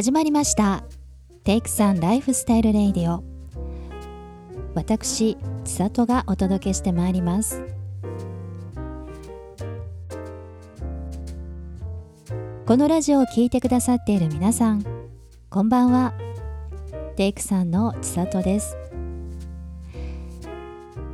[0.00, 0.82] 始まりました。
[1.44, 3.22] テイクさんライフスタイルレイディオ。
[4.74, 7.62] 私千里がお届けしてまいります。
[12.64, 14.82] このラジオを聴いてくださっている皆さん
[15.50, 16.14] こんばんは。
[17.16, 18.78] テイクさんの千里です。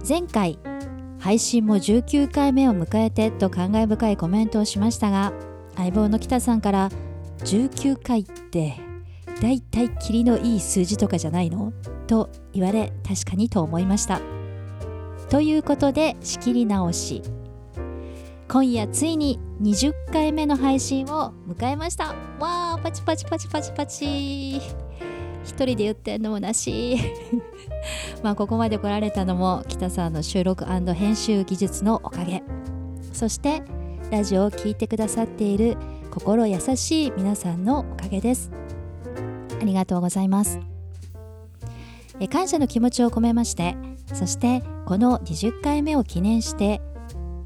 [0.08, 0.60] 前回
[1.18, 5.32] 配信も19回目を迎えてと感慨深いコメントをしましたが
[5.74, 6.88] 相棒の北さんから
[7.40, 8.76] 19回って
[9.40, 11.72] だいたいキリのいい数字とかじゃないの？
[12.06, 14.20] と言われ確かにと思いました。
[15.28, 17.22] ということで仕切り直し。
[18.48, 22.14] 今夜ついに20回目の配信を迎えました。
[22.38, 24.56] わーパチパチパチパチパチ。
[25.44, 26.96] 一人で言ってんのもなし。
[28.22, 32.42] まあここまで来られたのも北さんの収録編集技術のおかげ。
[33.12, 33.62] そして
[34.10, 35.76] ラジオを聴いてくださっている
[36.16, 38.50] 心優しい皆さんのおかげです。
[39.60, 40.60] ありがとうございます。
[42.20, 43.76] え感謝の気持ちを込めまして
[44.14, 46.80] そしてこの20回目を記念して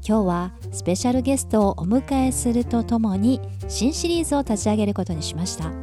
[0.07, 5.73] 今日はスペシャルゲストをお迎えするとともに新シリーズを立ち上げることにしました。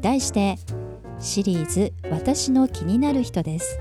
[0.00, 0.56] 題して
[1.20, 3.78] シリーズ「私の気になる人」です。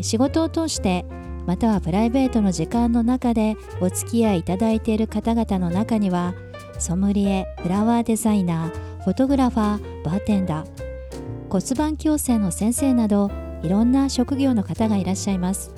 [0.00, 1.04] 仕事を通して
[1.46, 6.34] またはプライベートの時間の中でお付き合いいただいている方々の中には
[6.78, 13.30] ソムリエフラワーデザイナーフォトグラファーバーテンダー骨盤矯正の先生など
[13.62, 15.72] いろんな職業の方がいらっしゃいます。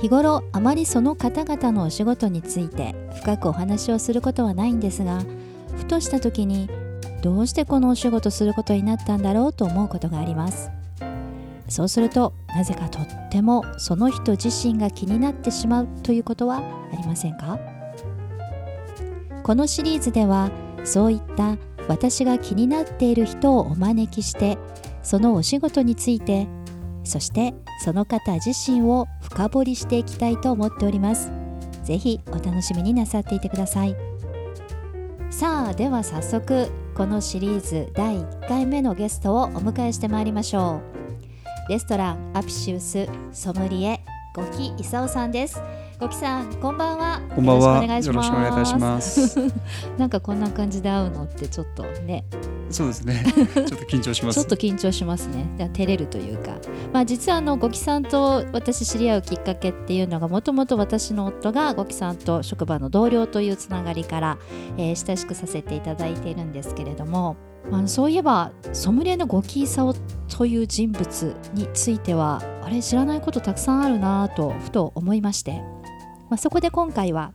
[0.00, 5.22] 日頃あまりその方々のお仕事について深くお話をすることはないんですが
[5.76, 6.70] ふとした時に
[7.22, 10.70] どうしてこのお仕事することになったんだろうと思うことがあります。
[11.70, 17.58] そうするとなぜかとってもその人自身が気になってしまうということはありませんか？
[19.44, 20.50] このシリーズでは
[20.84, 21.56] そういった
[21.88, 24.58] 私が気になっている人をお招きして
[25.02, 26.48] そのお仕事について
[27.04, 31.32] そしてその方自身を深掘りしていきたいと思っております。
[31.84, 33.96] 是非お楽しみになさっていてください。
[35.30, 40.99] さあでは早速このシリーズ第1回目のゲストをお迎えしてまいりましょう。
[41.70, 44.00] レストランアピシウスソムリエ
[44.34, 45.62] 五木勲さんです。
[46.00, 47.20] 五木さんこんばんは。
[47.32, 47.84] こんばんは。
[47.84, 49.38] よろしくお願いいたします。
[49.96, 52.24] なんかこんな感じで会うのってちょっとね。
[52.70, 53.22] そうですね。
[53.54, 54.40] ちょっと緊張します。
[54.40, 55.46] ちょっと緊張しますね。
[55.72, 56.56] 照れるというか。
[56.92, 64.38] まあ実はあの五木さんと私知り合うきっかけっていうのがもともと私の夫が五木さんと職場の同僚というつながりから、
[64.76, 67.36] えー、親しくさせていただいているんですけれども
[67.72, 69.94] あのそういえばソムリエの五木勲
[70.28, 75.62] という人物についてはあれ知らないことたくさんあるなとふと思いまして。
[76.30, 77.32] まあ、そこで今回は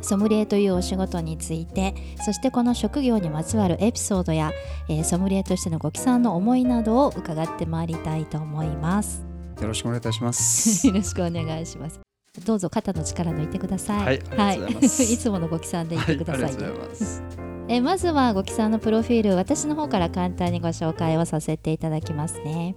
[0.00, 1.94] ソムリエというお仕事について
[2.24, 4.52] そしてこの職業にまつわるエピソードや、
[4.88, 9.24] えー、ソムリエとしてのご帰参の思いなどを伺ってまいりたいと思います。
[9.60, 10.86] よろしくお願いいたします。
[10.88, 12.00] よろしくお願いします。
[12.46, 14.04] どうぞ肩の力抜いてください。
[14.04, 22.74] はい、はい、 いつものご帰参でいてください、ね、はい、えまずはご帰参のプロフィール私の方から簡単にご紹介をさせていただきますね。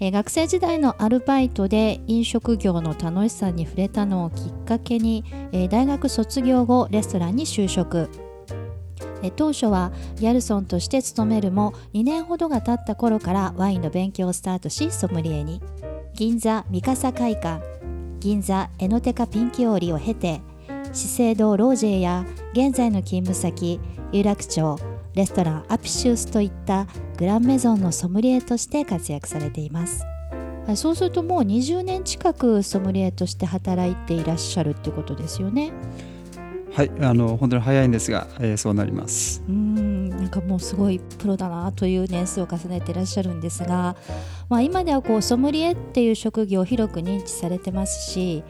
[0.00, 8.10] え、学生時代のアルバイトで飲食業の楽しさに触れたのをきっかけに、え、大学卒業後レストランに就職、
[9.22, 15.62] え、当初はギャルソンとして勤めるも2年ほどが経った頃からワインの勉強をスタートしソムリエに。
[16.14, 17.62] 銀座三笠会館。
[18.24, 20.40] 銀座エノテカピンキオーリを経て
[20.94, 23.80] 資生堂ロージェや現在の勤務先
[24.12, 24.78] 有楽町
[25.14, 26.86] レストランアピシウスといった
[27.18, 30.04] グランメゾンのソムリエとして活躍されています。
[30.76, 35.72] そうするともう20年近くソムリエとして働いていらっしゃるってことですよね。
[36.72, 39.42] はいあの本当に早いんですが、えー、そうなります。
[39.48, 43.96] うんなんかもうすごいプロだなという年数を重ねていらっしゃるんですが、
[44.48, 48.44] まあ、今ではこうソムリエっていう職業を広く認知されてますし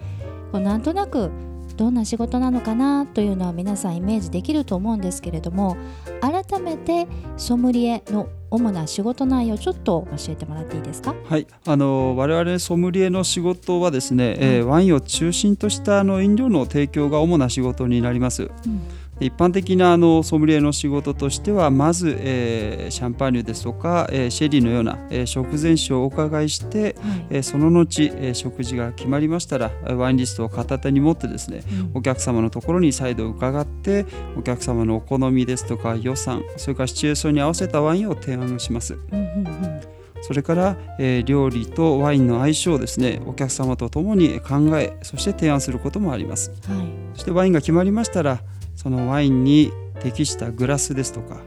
[0.53, 1.31] こうなんとなく
[1.77, 5.77] どんな仕事なのかなというのは皆さんイメージできると思うんですけれども
[6.21, 7.07] 改めて
[7.37, 11.15] ソムリエの主な仕事内容ちょっと教えてもらっていいですか？
[11.29, 11.47] はい。
[11.67, 18.45] あの我々ソムリエの仕事はですね、うん、えー、ワインを中心としたあの飲料の提供が主な仕事になります。
[18.45, 18.83] うん
[19.25, 26.95] 一般的なあのソムリエの仕事としてはまず、えー、シャンパーニュですとか、えー、シェリーのような、えー、食前酒をお伺いして、はい、
[27.31, 31.63] えー、その後、えー、食事が決まりましたらワインリストを片手に持ってですね、
[31.95, 34.05] うん、お客様のところに再度伺って
[34.37, 38.95] お客様のお好みですとか予算それからシチュエーションに合わせたワインを提案します。
[38.95, 39.95] うんうんうん。
[40.27, 48.41] それから、えー、料理とワインの相性をですねお客様と共に考えそして提案することもあります、はい、そしてワインが決まりましたら
[48.75, 51.41] そのワインに適したグラスですとか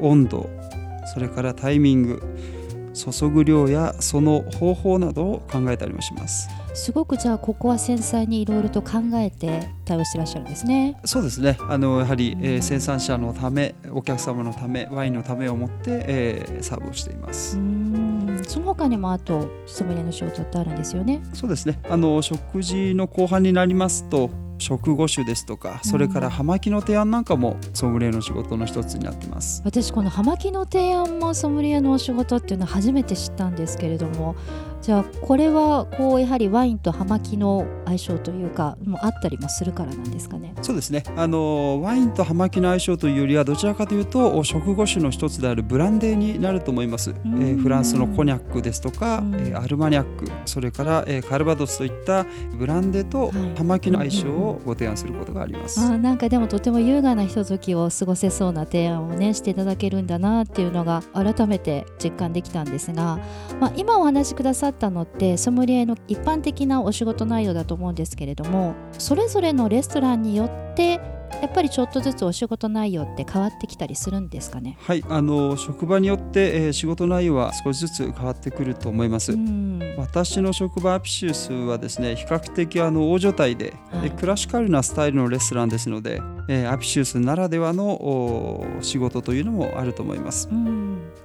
[0.00, 0.50] 温度
[1.12, 2.22] それからタイミング
[2.94, 6.48] 注ぐ量やその方法などを考えたりもします。
[6.74, 10.96] すごくじゃあここは繊細にいろいろと考えて対応してらっしゃるんですね。
[11.04, 11.58] そうですね。
[11.68, 17.58] あのやはり、えー、生産者のためお客様のためワインのためを持って、えー、サーブをしています。
[18.48, 21.20] その他にもあとソムリエの仕事ってあるんですよね。
[21.32, 21.80] そうですね。
[21.88, 24.30] あの食事の後半になりますと
[24.64, 29.60] 食後酒ですとかそれから葉巻の提案なんかもソムリエの仕事の一つになってます。
[29.64, 34.36] 私この葉巻の提案もソムリエのお仕事っていうのは初めて知ったんですけれども
[34.84, 40.54] じゃあこれはこうやはりワインと葉巻の相性というかもあったりもするからなんですかね。
[40.60, 41.04] そうですね。
[41.16, 52.26] あのワインと葉巻の相性というよりはどちらかというと食後酒の一つであるブランデーになると思います、えー、フランスのコニャックですとか、えー、アルマニャックそれから、えー、カルバドスといった
[52.58, 63.18] ブランデーと葉巻の相性をご提案することがあります、はい、あなんかでもとても優雅なひとときを過ごせそうな提案をねしていただけるんだなっていうのが改めて実感できたんですが、
[63.60, 71.00] まあ、今お話しくださったのってソムリエの一般的なお仕事内容だと思うんですけれどもそれぞれのレストランによって
[71.42, 74.78] やっぱりちょっとずつお仕事内容って変わってきたりするんですかね？
[74.80, 79.36] はいあの職場によって、えー、仕事内容は少しずつ変わってくると思います、
[79.98, 90.48] 私の職場アピシウスはですね比較的あの大所帯で、はい、クラシカルなスタイルのレストランですので、えー、アピシウスならではの仕事というのもあると思います、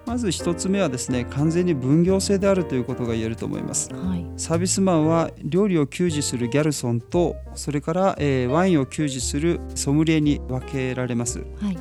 [0.06, 11.77] まず一つ目はですね完全に分業制であるということが言えると思います、はい、サービスマンは料理を給仕するギャルソンとそれから、えー、ワインを給仕するソムリエに分けられます、はい。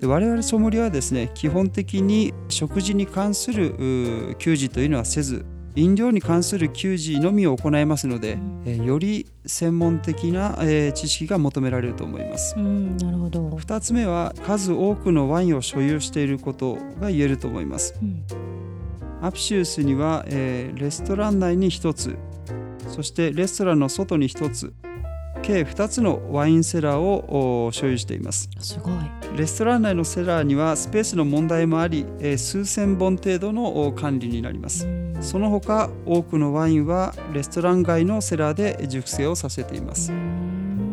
[0.00, 18.24] で我々ソムリエはですね基本的に食事に関する給仕というのはせず飲料に関する給仕のみを行いますので、えより専門的な、えー、知識が求められると思います、うん、なるほど2つ目は数多くのワインを所有していることが言えると思います、うん、
[19.20, 22.16] アプシウスには、えー、レストラン内に1つ
[22.88, 24.72] そしてレストランの外に1つ
[25.42, 28.48] 計2つのワインセラーを所有しています。
[28.60, 28.94] すごい。
[29.36, 34.86] レストラン内のセラーにはスペースの問題もあり、え数千本程度の管理になります。
[35.20, 40.12] その他多くのワインはレストラン外のセラーで熟成をさせています。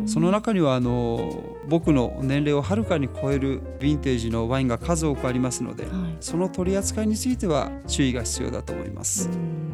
[0.06, 9.28] その中にはあの僕の年齢をはるかに超えるヴィンテージのワインが数多くありますので、はい、その取り扱いについては注意が必要だと思います。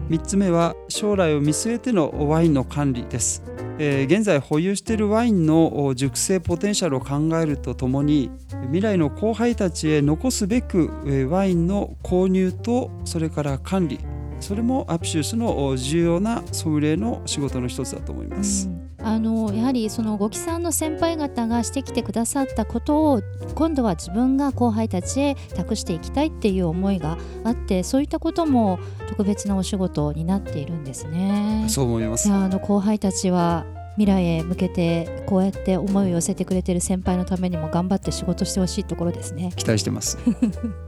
[0.09, 3.43] 3つ目は将来を見据えてのワインの管理です。
[3.79, 8.31] えー、現在保有しているワインの熟成ポテンシャルを考えるとともに
[8.63, 14.01] 未来の後輩たちへ残すべく、えー、ワインの購入とそれから管理
[14.41, 18.69] それもアプシウスの重要なソムリエの仕事の一つだと思います。
[18.99, 23.23] あのやはりその五木さんの先輩方がしてきてくださったことを
[23.55, 31.67] 今度は自分が後輩たちへ託していきたいっていう思いがあってそういったことも特別なお仕事になっているんですね。
[31.69, 33.65] そう思いますあの後輩たちは
[33.97, 39.53] 未来へ向けてこうやって思いを寄せてくれてる先輩のためにも頑張って仕事してほしいところですね。
[39.57, 40.19] 期待してます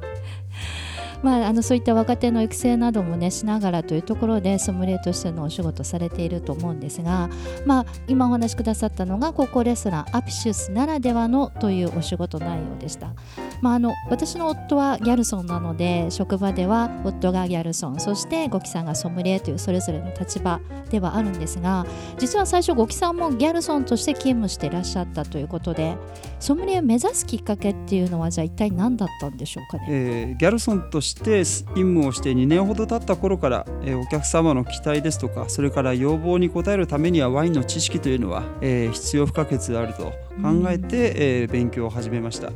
[1.23, 7.29] まあ、あのそういった若手の育成などもねしながらというところでソムリエとしてのお仕事されていると思うんですが、
[7.67, 13.13] まあ、今お話しくださったのが高校レストランアピシュスならではのというお仕事内容でした。
[13.61, 21.87] まあ、あの私の夫はギャルソンなので職場では夫がギャルソンそしてゴキさんがソムリエというそれぞれの立場ではあるんですが
[22.19, 25.97] 実は最初ゴキさんもギャルソンとして勤務していらっしゃったということで
[26.39, 40.05] ソムリエを目指すきっかけっていうのはじゃあ一体何だったんでしょうかね、えー、ギャルソンとして勤務をして2年ほど経った頃から、えー、お客様の期待ですとかそれから要望に応えるためにはワインの知識というのは、えー、必要不可欠であると
[40.43, 42.51] 考えて、えー、勉強を始めました。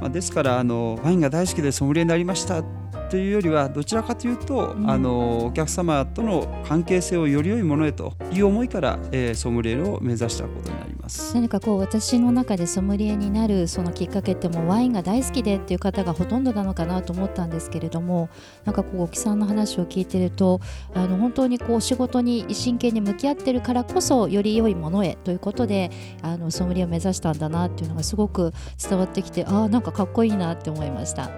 [0.00, 2.62] まあ、ですからあのワインが大好きでソムリエになりました。
[3.10, 10.97] というよりはどちらかというと、うん、あのお客様との関係性をより良いものへという思いから、えー、ソムリエを目指したことになります
[11.34, 18.28] 何かこう私の中でソムリエになるそのきっかけってもワインが大好きでっていう方がほとんどなのかなと思ったんですけれども
[18.64, 20.60] なんかこう木さんの話を聞いてると
[20.94, 25.90] あの本当にこう仕事に真剣に向き合ってるからこそより良いものへということで
[26.22, 31.30] あのソムリエを目指したんだなっていうのがすごく伝わってきてああなんかかっこいいなって思いました。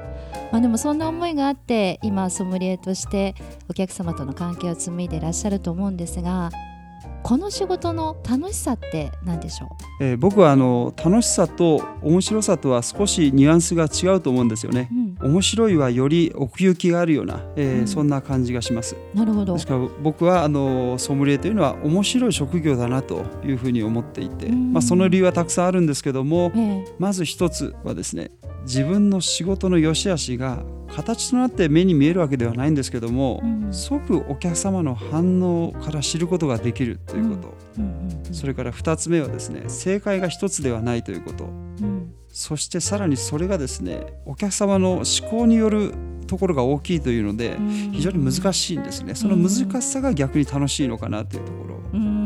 [0.52, 3.34] まあ、でもそんな思いがあって今ソムリエとして
[3.68, 6.50] お客様との関係を紡いでいらっしゃると思うんですが
[7.30, 14.88] この仕事の楽しさって何でしょう、えー、僕はあの楽しさと面白さとは少しニュアンスが違うと思うんですよね。
[14.90, 17.88] うん面白いはより奥行きがあるような、えーうん。
[17.88, 18.96] そんな感じがします。
[19.14, 19.54] なるほど。
[19.54, 24.72] ですから僕はあのソムリエというのは面白い職業だなというふうに思っていて、うん。
[24.72, 26.84] まあ、その理由はたくさんあるんですけどもええ。
[26.98, 28.30] まず一つはですね
[28.62, 30.62] 自分の仕事の良し悪しが
[30.94, 33.72] 形となって目に見えるわけではないんですけども、うん。
[33.72, 37.54] 即お客様の反応から知ることができるということ、
[38.32, 41.44] それから2つ目はですね正解が一つではないということ。
[41.44, 41.69] うん
[42.32, 45.92] そしてさらにそれがですねお客様の思考による
[46.26, 47.90] ところが大きいというのでうん。
[47.92, 49.14] 非常に難しいんですね。
[49.16, 51.80] その難しさが逆に楽しいのかなというところ。
[51.92, 52.19] うん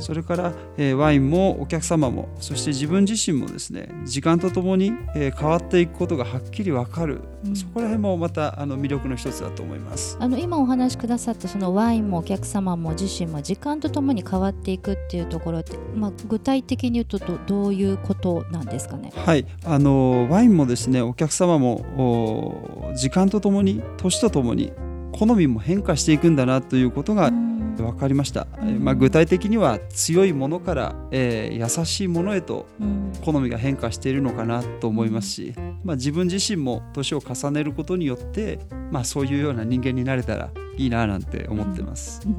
[0.00, 7.56] それから、えーワインもお客様もそして自分自身もですね時間とともに、えー変わっていくことがはっきり分かる、うん。
[7.56, 10.16] そこら辺もまたあの魅力の一つだと思います。
[10.20, 19.12] あの今お話しくださったそのワインもお客様も自身も時間とともに変わっていくっていうところって、まあ、具体的に言うとどどういうことなんですかね？
[19.14, 24.72] はい、あのワインもですねお客様もお時間とともに年とともに
[25.12, 27.49] 好みも変化していくんだなということがうん
[27.80, 33.00] 分かりました、えーうんまあ、具体的には強いものから、えー優しいものへとうん。
[33.20, 38.58] 好みが変化しているのかなと思いますし、まあ、自分自身も年を重ねることによって、
[38.90, 42.20] まあ、そういうような人間になれたらいいななんて思ってます。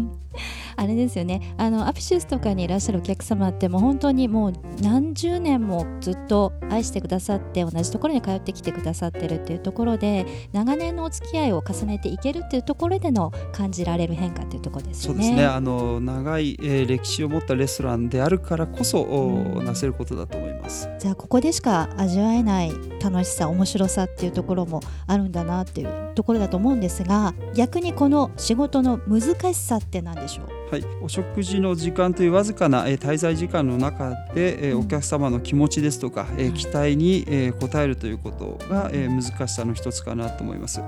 [0.78, 15.24] あれですよねあのアピシウスとかにいらっしゃるお客様ってもう本当にもう何十年もずっと愛してくださって同じところに通ってきてくださってるっていうところで長年のお付き合いを重ねていけるっていうところでの感じられる変化っていうところですよね。
[15.24, 20.90] そうですねあの長い、えー歴史を持ったレストランであるからこそ、おうんなせることだと思います。
[21.00, 22.72] じゃあここでしか味わえない
[23.02, 30.61] 楽しさ面白さっていうところもあるんだなっていうところだと思うんですが逆にこの仕事の難しさって何でしょう？
[30.72, 40.82] はい、お食事の時間というわずかな、えー滞在時間の中で、えお客様の気持ちですとか、え期待に、えー応えるということが、えー難しさの一つかなと思います。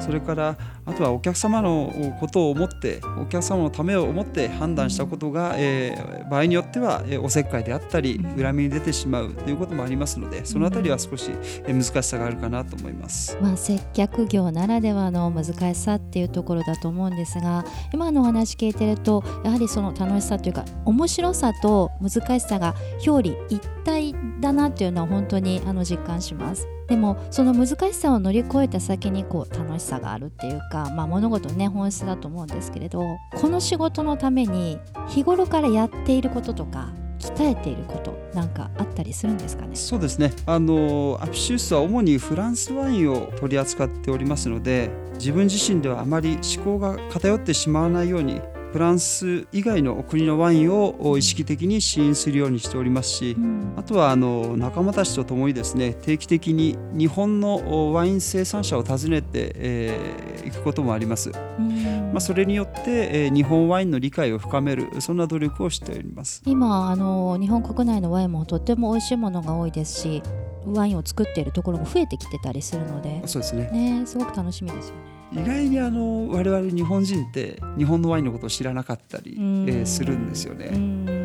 [0.00, 8.42] それからあとはお客様のことを思ってお客様のためを思って判断したことが、えー場合によっては、えーおせっかいであったりうん。
[8.42, 11.30] 恨みに出てしまうということもありますのでそのあたりは少し、
[11.64, 13.38] えー難しさがあるかなと思います。
[13.40, 22.74] まあ、接客業ならではの難しさっていうところだと思うんですが今のお話聞いてるとやはりその楽しさというか面白さと難しさが
[23.06, 26.68] 表裏一体だなっていうのは本当にあの実感します。
[26.88, 33.02] でもその難しさを乗り越えた先にこう楽しさがあるっていうか、まあ、物事のね本質だと思うんですけれど
[33.34, 48.40] この仕事のために日頃からやっていることとか鍛えていることなんかあったりするんですかねそうですねあのアピシウスは主にフランスワインを取り扱っておりますので自分自身ではあまり思考が偏ってしまわないように
[48.72, 53.74] フランス以外の国のワインを意識的に試飲するようにしておりますし、うん。
[53.76, 62.12] あとはあの仲間たちと共にですね定期的に日本のワイン生産者を訪ねて、えー行くこともあります、うん。
[62.12, 66.42] まあ、それによって、えー日本ワインの理解を深めるそんな努力をしております。
[66.46, 70.22] 今あの日本国内のワインもとっても美味しいものが多いですし
[70.64, 73.70] ワインを作っているところも増えてきてたりするのでそうですね。
[73.70, 75.15] ねすごく楽しみですよね。
[75.32, 79.36] 意外にあの我々日本人って日本のワインのことを知らなかったり、
[79.68, 81.15] えするんですようね。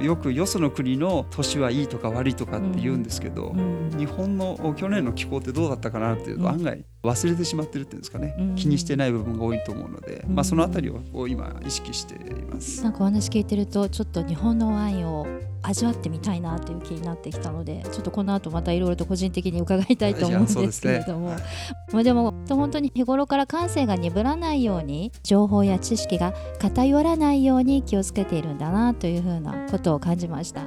[0.00, 3.94] んよくよその国の年はいいとか悪いとかって言うんですけど、うん。
[3.98, 6.48] 日本の去年の気候ってどうだったかなっていうとうん。
[6.48, 8.54] 案外忘れてしまってるっていうんですかね、うん。
[8.56, 10.34] 気にしてない部分が多いと思うので、うん。
[10.34, 12.82] まあ、そのあたりを今意識しています。
[12.82, 15.26] なんかお話聞いてるとちょっと日本のワインを
[15.62, 21.38] 味わってみたいなという気になってきたのでちょっとこの後またいろいろと個人的に伺いたいと思うんですけれども、はい。
[21.92, 30.64] まあでも本当に日頃から感性が鈍らないように情報や知識が偏らないように気をつけているんだなというふうなことを感じました。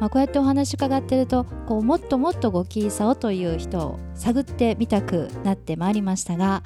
[0.00, 6.62] まあ、こうやってお話伺ってるとこうもっともっとごキーさをという人を探ってみたくなってまいりましたが、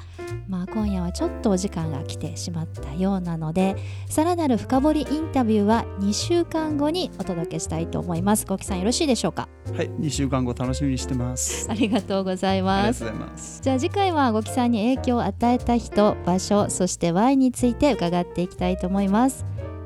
[0.48, 3.74] まあ、今夜はちょっとお時間が来てしまったようなので
[4.08, 8.46] さらなる深掘りインタビューは2週間後にお届けしたいと思います。
[8.46, 9.48] ごきさんよろしいでしょうか？
[9.76, 11.66] はい、2週間後楽しみにしてます。
[11.70, 13.60] ありがとうございありますがとうございます。
[13.62, 19.44] じゃあ次回はごきさんに影響を与えた人場所そしてワインについて伺っていきたいと思います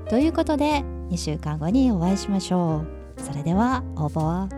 [0.08, 2.84] ということで2週間後にお会いしましょ
[3.18, 3.22] う。
[3.22, 4.57] それではオーバー